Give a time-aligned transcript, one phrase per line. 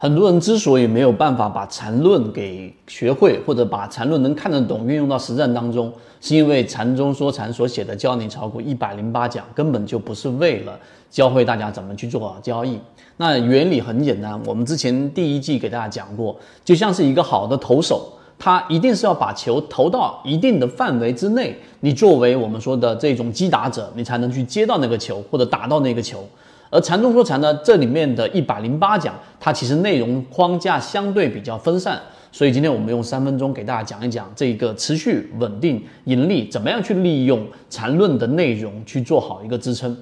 [0.00, 10.78] 很多人之所以没有办法把缠论给学会，或者把缠论能看得懂运用到实战当中，是因为禅中说禅所写的教你炒股一百零八讲根本就不是为了
[11.10, 12.78] 教会大家怎么去做交易。
[13.16, 26.24] 那原理很简单，我们之前第一季给大家讲过，就像是一个好的投手，他一定是要把球投到一定的范围之内，你作为我们说的这种击打者，你才能去接到那个球或者打到那个球。
[26.70, 31.98] 而禅中说禅呢，这里面的一百零八讲，它其实内容框架相对比较分散，
[32.30, 39.96] 所以今天我们用三分钟给大家讲一讲这个持续稳定盈利，怎么样去利用禅论的内容去做好一个支撑。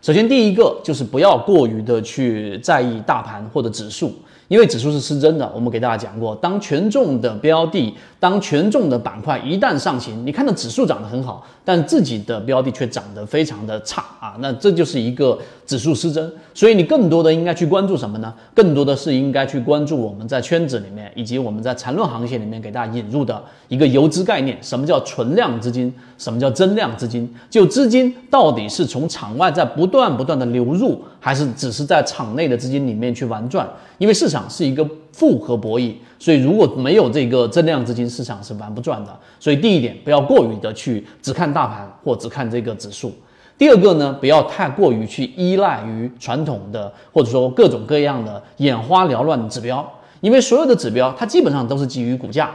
[0.00, 4.12] 首先第一个就是不要过于的去在意大盘或者指数。
[4.48, 16.30] 因为指数是失真的，我们给大家讲过，当权重的标的、当权重的板块一旦上行，你看到指数涨得很好，但自己的标的却涨得非常的差啊，那这就是一个指数失真。
[16.52, 18.32] 所以你更多的应该去关注什么呢？
[18.54, 24.58] 更多的是应该去关注我们在圈子里面以及我们在缠论行业里面给大家引入的一个游资概念。
[24.60, 25.92] 什么叫存量资金？
[26.18, 27.28] 什么叫增量资金？
[27.48, 33.66] 就资金到底是从场外在不断不断的流入，还是只是在场内的资金里面去玩转？
[33.98, 39.16] 因为市场是一个复合博弈，所以如果没有这个增量资金，市场是玩不转的。
[39.38, 43.12] 所以第一点，不要过于的去只看大盘或只看这个指数。
[43.56, 49.88] 第二个呢，不要太过于去依赖于传统的或者说各种各样的眼花缭乱的指标，
[50.20, 52.50] 因为所有的指标它基本上都是基于股价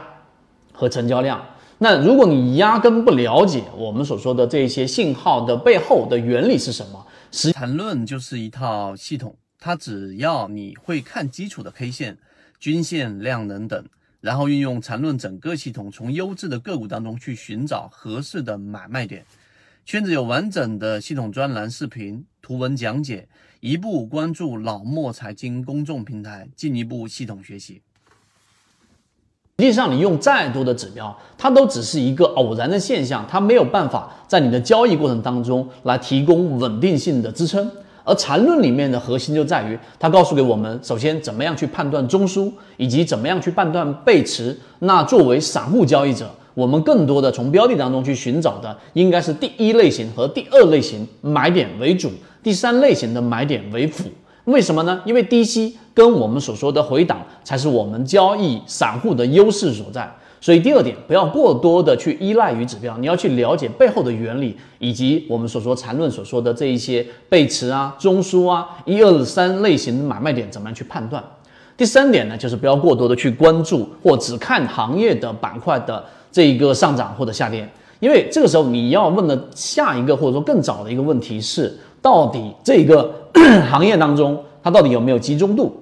[0.72, 1.40] 和成交量。
[1.78, 9.34] 那如果你压根不了解我们所说的这些信号的背后的原理是什么，实盘论就是一套系统。
[9.60, 12.16] 它只要你会看基础的 K 线、
[12.60, 13.84] 均线、量能等，
[14.20, 19.24] 然后运用缠论整个系统，从优质的个股当中去寻找合适的买卖点。
[19.84, 23.26] 圈子有完整的系统专栏、视频、图文讲解，
[23.60, 27.80] 一步关注老莫财经公众平台，进一步系统学习。
[29.58, 37.68] 实际上，你用再多的指标，它都只是一个偶然的现象，它没有办法在你的交易过程当中来提供稳定性的支撑。
[38.08, 44.58] 而缠论里面的核心就在于，它告诉给我们，首先怎么样去判断中枢，以及怎么样去判断背驰。
[44.78, 52.10] 那作为散户交易者，我们更多的从标的当中去寻找的，应该是第一类型和第二类型买点为主，
[52.42, 54.04] 第三类型的买点为辅。
[54.46, 54.98] 为什么呢？
[55.04, 60.10] 因为低吸跟我们所说的回档，才是我们交易散户的优势所在。
[60.40, 71.22] 所以第二点，不要过多的去依赖于指标，你要去了解背后的原理，以及我们所说缠论所说的这一些背驰啊、中枢啊、一二三类型买卖点怎么样去判断。
[71.76, 77.68] 第三点呢，就是不要过多的去关注或只看行业的板块的这一个上涨或者下跌，
[77.98, 83.12] 因为这个时候你要问的下一个或者说更早的一个问题是，到底这个
[83.70, 85.76] 行业当中它到底有没有集中度？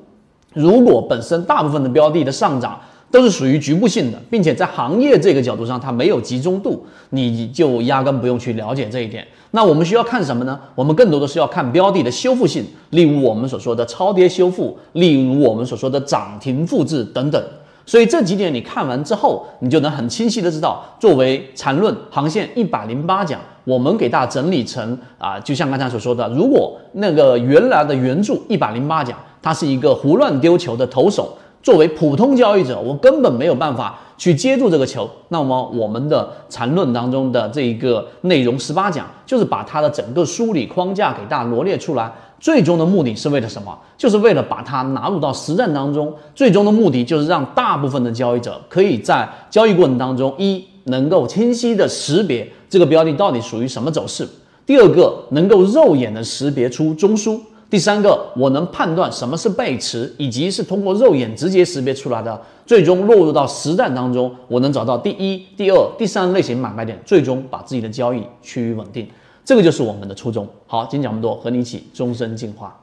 [0.54, 2.80] 如果本身大部分的标的的上涨，
[3.10, 9.26] 都是属于局部性的，并且在行业这个角度上，它没有集中度，你就压根不用去了解这一点。
[9.52, 10.58] 那我们需要看什么呢？
[10.74, 17.42] 我们更多的是要看标的的修复性，例如我们所说的超跌修复，例如我们所说的涨停复制等等。
[17.86, 31.32] 所以这几点你看完之后，你就能很清晰的知道，作为缠论航线一百零八讲，我们给大家整理成啊，就像刚才所说的，如果那个原来的原著一百零八讲，它是一个胡乱丢球的投手。
[31.62, 35.08] 作为普通交易者，我根本没有办法去接住这个球。
[35.30, 42.12] 那么，我们的缠论当中的这一个内容十八讲，就是把它的整个梳理框架给大家罗列出来。
[42.38, 43.76] 最终的目的是为了什么？
[43.96, 46.14] 就是为了把它纳入到实战当中。
[46.34, 54.24] 最终的目的就是让大部分的交易者可以在交易过程当中，一能够清晰的识别这个标的到底属于什么走势；
[54.64, 57.40] 第二个，能够肉眼的识别出中枢。
[57.68, 69.08] 第三个，我能判断什么是背驰，以及是通过肉眼直接识别出来的，最终落入到实战当中，我能找到第一、第二、第三类型买卖点，最终把自己的交易趋于稳定。
[69.44, 70.46] 这个就是我们的初衷。
[70.66, 72.78] 好，今天讲这么多，和你一起终身进化。